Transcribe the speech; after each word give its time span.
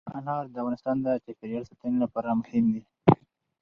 انار 0.17 0.43
د 0.53 0.55
افغانستان 0.61 0.95
د 1.05 1.07
چاپیریال 1.23 1.63
ساتنې 1.69 1.97
لپاره 2.03 2.37
مهم 2.39 2.65
دي. 2.73 2.81